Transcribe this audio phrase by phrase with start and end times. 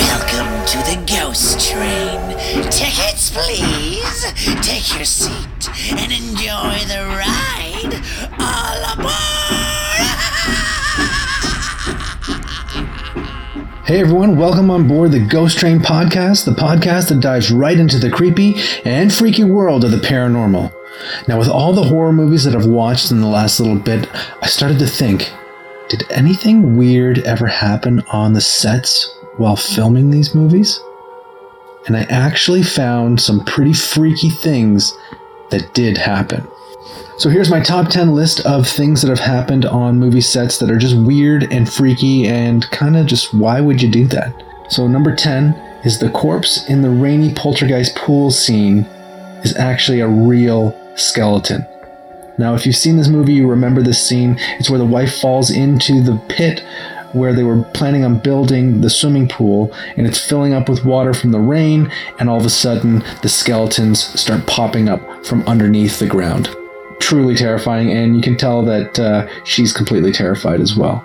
[0.00, 2.20] Welcome to the Ghost Train.
[2.70, 4.32] Tickets, please.
[4.62, 8.00] Take your seat and enjoy the ride.
[8.40, 9.06] All aboard!
[13.84, 17.98] Hey everyone, welcome on board the Ghost Train podcast, the podcast that dives right into
[17.98, 18.54] the creepy
[18.84, 20.72] and freaky world of the paranormal.
[21.26, 24.08] Now, with all the horror movies that I've watched in the last little bit,
[24.40, 25.32] I started to think
[25.88, 30.78] did anything weird ever happen on the sets while filming these movies?
[31.86, 34.96] And I actually found some pretty freaky things
[35.50, 36.46] that did happen.
[37.16, 40.70] So here's my top 10 list of things that have happened on movie sets that
[40.70, 44.42] are just weird and freaky and kind of just why would you do that?
[44.68, 48.84] So, number 10 is the corpse in the rainy poltergeist pool scene
[49.42, 51.66] is actually a real skeleton.
[52.38, 54.36] Now, if you've seen this movie, you remember this scene.
[54.58, 56.62] It's where the wife falls into the pit
[57.12, 61.12] where they were planning on building the swimming pool, and it's filling up with water
[61.12, 65.98] from the rain, and all of a sudden, the skeletons start popping up from underneath
[65.98, 66.48] the ground.
[67.00, 71.04] Truly terrifying, and you can tell that uh, she's completely terrified as well.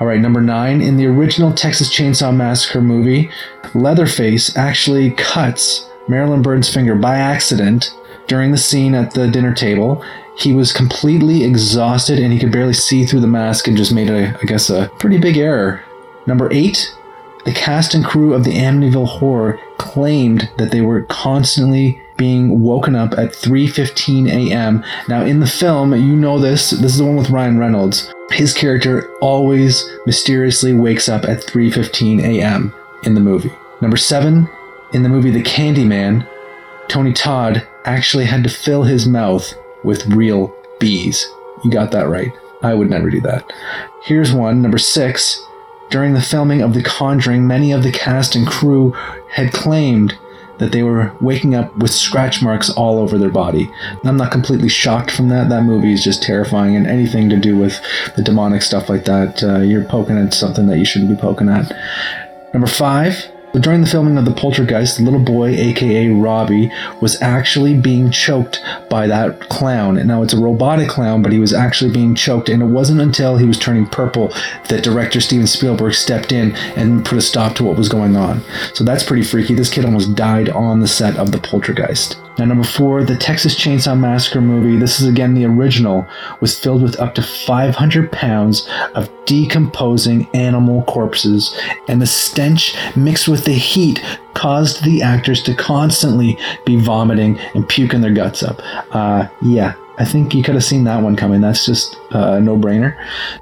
[0.00, 0.80] All right, number nine.
[0.80, 3.30] In the original Texas Chainsaw Massacre movie,
[3.74, 7.92] Leatherface actually cuts Marilyn Burns' finger by accident
[8.28, 10.04] during the scene at the dinner table,
[10.38, 14.08] he was completely exhausted and he could barely see through the mask and just made
[14.08, 15.82] a, I guess, a pretty big error.
[16.26, 16.94] Number eight,
[17.44, 22.94] the cast and crew of the Amityville Horror claimed that they were constantly being woken
[22.94, 24.84] up at 3:15 a.m.
[25.08, 28.12] Now in the film, you know this, this is the one with Ryan Reynolds.
[28.30, 32.72] His character always mysteriously wakes up at 3:15 a.m.
[33.02, 33.52] in the movie.
[33.80, 34.48] Number 7,
[34.92, 36.28] in the movie The Candyman,
[36.88, 41.26] Tony Todd actually had to fill his mouth with real bees.
[41.64, 42.32] You got that right.
[42.62, 43.52] I would never do that.
[44.02, 45.44] Here's one, number six.
[45.90, 48.92] During the filming of The Conjuring, many of the cast and crew
[49.30, 50.18] had claimed
[50.58, 53.70] that they were waking up with scratch marks all over their body.
[54.04, 55.48] I'm not completely shocked from that.
[55.48, 57.80] That movie is just terrifying, and anything to do with
[58.16, 61.48] the demonic stuff like that, uh, you're poking at something that you shouldn't be poking
[61.48, 61.72] at.
[62.52, 63.24] Number five,
[63.58, 66.70] but during the filming of The Poltergeist, the little boy, aka Robbie,
[67.00, 69.94] was actually being choked by that clown.
[70.06, 73.36] Now it's a robotic clown, but he was actually being choked, and it wasn't until
[73.36, 74.28] he was turning purple
[74.68, 78.42] that director Steven Spielberg stepped in and put a stop to what was going on.
[78.74, 79.54] So that's pretty freaky.
[79.54, 82.27] This kid almost died on the set of The Poltergeist.
[82.38, 86.06] Now, number four, the Texas Chainsaw Massacre movie, this is again the original,
[86.40, 93.26] was filled with up to 500 pounds of decomposing animal corpses, and the stench mixed
[93.26, 94.02] with the heat
[94.34, 98.60] caused the actors to constantly be vomiting and puking their guts up.
[98.94, 101.40] Uh, yeah, I think you could have seen that one coming.
[101.40, 102.96] That's just a no brainer.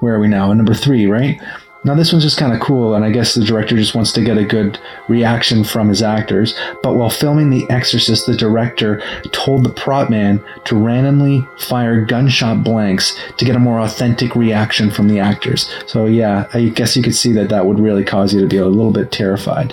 [0.00, 0.52] Where are we now?
[0.52, 1.40] Number three, right?
[1.82, 4.22] Now, this one's just kind of cool, and I guess the director just wants to
[4.22, 6.54] get a good reaction from his actors.
[6.82, 9.02] But while filming The Exorcist, the director
[9.32, 14.90] told the prop man to randomly fire gunshot blanks to get a more authentic reaction
[14.90, 15.74] from the actors.
[15.86, 18.58] So, yeah, I guess you could see that that would really cause you to be
[18.58, 19.72] a little bit terrified.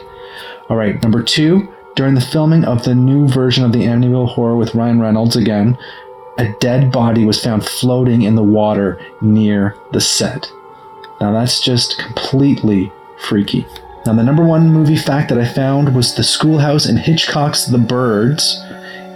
[0.69, 4.55] All right, number two, during the filming of the new version of the Amityville Horror
[4.55, 5.77] with Ryan Reynolds again,
[6.37, 10.49] a dead body was found floating in the water near the set.
[11.19, 13.65] Now that's just completely freaky.
[14.07, 17.77] Now, the number one movie fact that I found was the schoolhouse in Hitchcock's The
[17.77, 18.63] Birds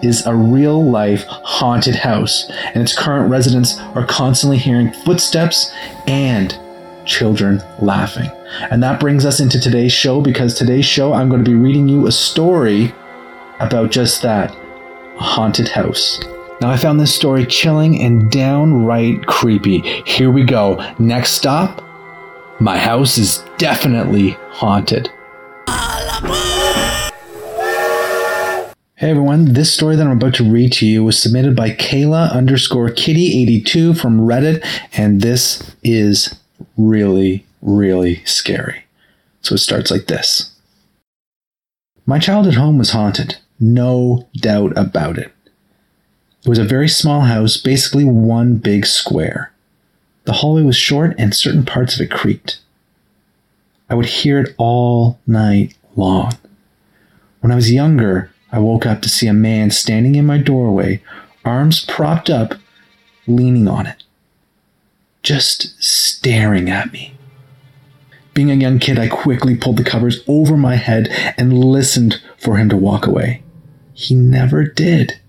[0.01, 5.71] is a real life haunted house, and its current residents are constantly hearing footsteps
[6.07, 6.59] and
[7.05, 8.29] children laughing.
[8.69, 11.87] And that brings us into today's show because today's show I'm going to be reading
[11.87, 12.93] you a story
[13.61, 16.19] about just that a haunted house.
[16.59, 19.79] Now, I found this story chilling and downright creepy.
[20.05, 20.93] Here we go.
[20.99, 21.81] Next stop
[22.61, 25.09] my house is definitely haunted.
[28.95, 32.31] Hey everyone, this story that I'm about to read to you was submitted by Kayla
[32.31, 34.63] underscore kitty82 from Reddit,
[34.93, 36.39] and this is
[36.77, 38.85] really, really scary.
[39.41, 40.53] So it starts like this
[42.05, 45.33] My childhood home was haunted, no doubt about it.
[46.43, 49.51] It was a very small house, basically one big square.
[50.25, 52.59] The hallway was short and certain parts of it creaked.
[53.89, 56.33] I would hear it all night long.
[57.41, 61.01] When I was younger, I woke up to see a man standing in my doorway,
[61.43, 62.53] arms propped up,
[63.27, 64.03] leaning on it,
[65.23, 67.15] just staring at me.
[68.33, 72.57] Being a young kid, I quickly pulled the covers over my head and listened for
[72.57, 73.43] him to walk away.
[73.93, 75.19] He never did.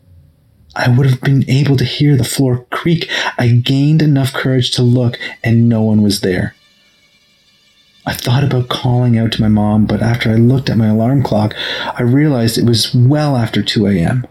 [0.75, 3.11] I would have been able to hear the floor creak.
[3.39, 6.55] I gained enough courage to look, and no one was there.
[8.05, 11.23] I thought about calling out to my mom, but after I looked at my alarm
[11.23, 11.55] clock,
[11.95, 14.27] I realized it was well after 2 a.m.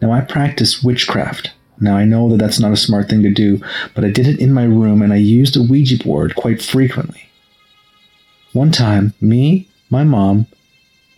[0.00, 1.52] Now, I practice witchcraft.
[1.80, 3.60] Now, I know that that's not a smart thing to do,
[3.94, 7.28] but I did it in my room and I used a Ouija board quite frequently.
[8.52, 10.46] One time, me, my mom,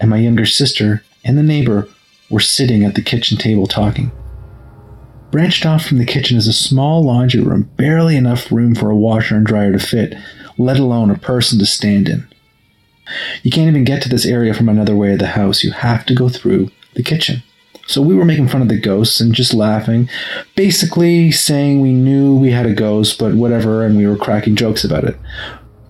[0.00, 1.88] and my younger sister and the neighbor
[2.30, 4.10] were sitting at the kitchen table talking.
[5.34, 8.96] Branched off from the kitchen is a small laundry room, barely enough room for a
[8.96, 10.14] washer and dryer to fit,
[10.58, 12.24] let alone a person to stand in.
[13.42, 15.64] You can't even get to this area from another way of the house.
[15.64, 17.42] You have to go through the kitchen.
[17.88, 20.08] So we were making fun of the ghosts and just laughing,
[20.54, 24.84] basically saying we knew we had a ghost, but whatever, and we were cracking jokes
[24.84, 25.16] about it.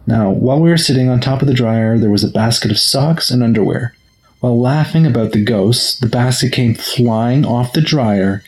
[0.07, 2.79] Now, while we were sitting on top of the dryer, there was a basket of
[2.79, 3.95] socks and underwear.
[4.41, 8.43] While laughing about the ghosts, the basket came flying off the dryer,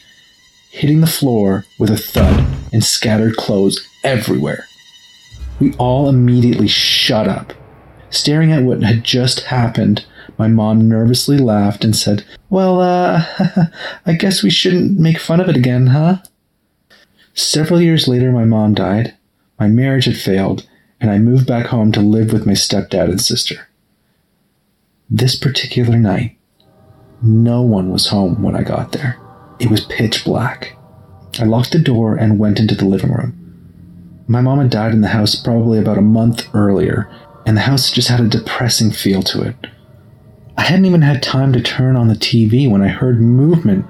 [0.77, 4.67] hitting the floor with a thud and scattered clothes everywhere.
[5.59, 7.55] We all immediately shut up.
[8.11, 10.05] Staring at what had just happened,
[10.37, 13.25] my mom nervously laughed and said, Well, uh,
[14.07, 16.19] I guess we shouldn't make fun of it again, huh?
[17.33, 19.15] Several years later, my mom died.
[19.59, 20.69] My marriage had failed,
[21.01, 23.69] and I moved back home to live with my stepdad and sister.
[25.09, 26.37] This particular night,
[27.23, 29.19] no one was home when I got there.
[29.59, 30.77] It was pitch black.
[31.39, 33.43] I locked the door and went into the living room.
[34.29, 37.11] My mom had died in the house probably about a month earlier,
[37.47, 39.55] and the house just had a depressing feel to it.
[40.59, 43.87] I hadn't even had time to turn on the TV when I heard movement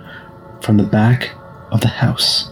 [0.60, 1.30] from the back
[1.70, 2.50] of the house.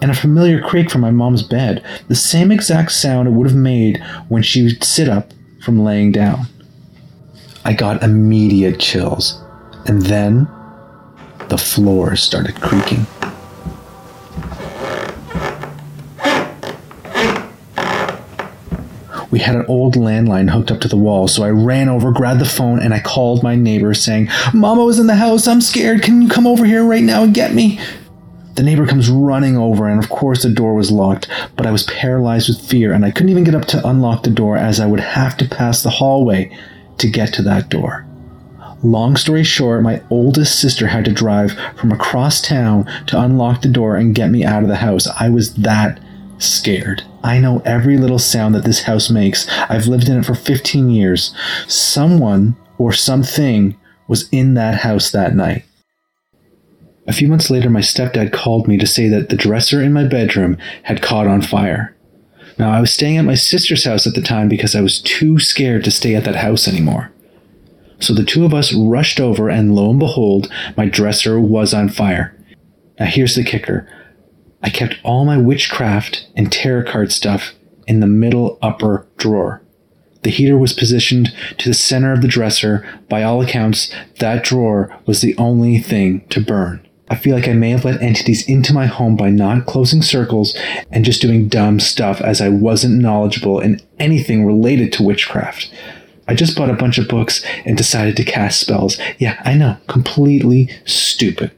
[0.00, 3.56] And a familiar creak from my mom's bed, the same exact sound it would have
[3.56, 5.32] made when she would sit up
[5.62, 6.46] from laying down.
[7.64, 9.42] I got immediate chills,
[9.86, 10.46] and then
[11.48, 13.06] the floor started creaking.
[19.30, 22.40] We had an old landline hooked up to the wall, so I ran over, grabbed
[22.40, 26.02] the phone, and I called my neighbor saying, Mama was in the house, I'm scared,
[26.02, 27.78] can you come over here right now and get me?
[28.54, 31.82] The neighbor comes running over, and of course the door was locked, but I was
[31.82, 34.86] paralyzed with fear, and I couldn't even get up to unlock the door as I
[34.86, 36.50] would have to pass the hallway
[36.96, 38.05] to get to that door.
[38.82, 43.68] Long story short, my oldest sister had to drive from across town to unlock the
[43.68, 45.08] door and get me out of the house.
[45.18, 45.98] I was that
[46.38, 47.02] scared.
[47.24, 49.48] I know every little sound that this house makes.
[49.68, 51.34] I've lived in it for 15 years.
[51.66, 53.76] Someone or something
[54.08, 55.64] was in that house that night.
[57.08, 60.04] A few months later, my stepdad called me to say that the dresser in my
[60.04, 61.96] bedroom had caught on fire.
[62.58, 65.38] Now, I was staying at my sister's house at the time because I was too
[65.38, 67.12] scared to stay at that house anymore.
[67.98, 71.88] So the two of us rushed over, and lo and behold, my dresser was on
[71.88, 72.36] fire.
[72.98, 73.88] Now, here's the kicker
[74.62, 77.52] I kept all my witchcraft and tarot card stuff
[77.86, 79.62] in the middle upper drawer.
[80.22, 82.84] The heater was positioned to the center of the dresser.
[83.08, 86.86] By all accounts, that drawer was the only thing to burn.
[87.08, 90.58] I feel like I may have let entities into my home by not closing circles
[90.90, 95.72] and just doing dumb stuff as I wasn't knowledgeable in anything related to witchcraft.
[96.28, 98.98] I just bought a bunch of books and decided to cast spells.
[99.18, 101.52] Yeah, I know, completely stupid.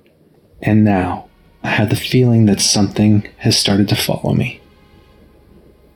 [0.61, 1.29] And now,
[1.63, 4.61] I have the feeling that something has started to follow me.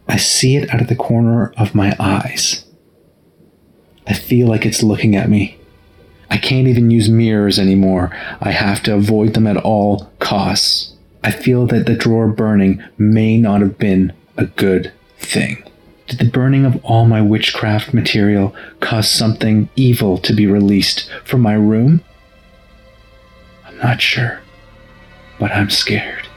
[0.08, 2.64] I see it out of the corner of my eyes.
[4.06, 5.58] I feel like it's looking at me.
[6.31, 8.10] I can't even use mirrors anymore.
[8.41, 10.94] I have to avoid them at all costs.
[11.22, 15.62] I feel that the drawer burning may not have been a good thing.
[16.12, 21.40] Did the burning of all my witchcraft material cause something evil to be released from
[21.40, 22.02] my room?
[23.66, 24.42] I'm not sure
[25.42, 26.28] but I'm scared.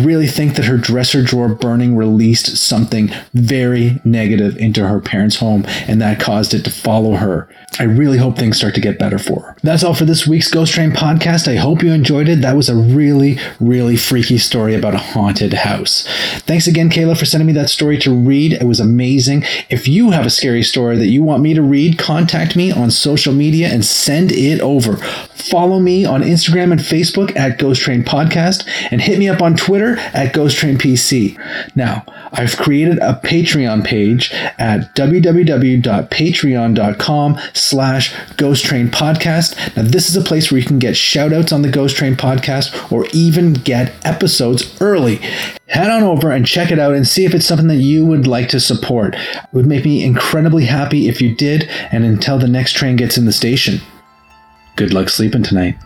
[0.00, 5.64] Really think that her dresser drawer burning released something very negative into her parents' home,
[5.86, 7.48] and that caused it to follow her.
[7.78, 9.56] I really hope things start to get better for her.
[9.62, 11.48] That's all for this week's Ghost Train podcast.
[11.48, 12.40] I hope you enjoyed it.
[12.40, 16.06] That was a really, really freaky story about a haunted house.
[16.40, 18.54] Thanks again, Kayla, for sending me that story to read.
[18.54, 19.44] It was amazing.
[19.68, 22.90] If you have a scary story that you want me to read, contact me on
[22.90, 24.96] social media and send it over.
[24.96, 29.56] Follow me on Instagram and Facebook at Ghost Train Podcast and hit me up on
[29.56, 31.36] Twitter at Ghost Train PC.
[31.74, 39.76] Now, I've created a Patreon page at www.patreon.com slash Ghost Train Podcast.
[39.76, 42.14] Now, this is a place where you can get shout outs on the Ghost Train
[42.14, 45.16] Podcast or even get episodes early.
[45.66, 48.26] Head on over and check it out and see if it's something that you would
[48.26, 49.14] like to support.
[49.14, 53.16] It would make me incredibly happy if you did, and until the next train gets
[53.16, 53.80] in the station.
[54.76, 55.76] Good luck sleeping tonight.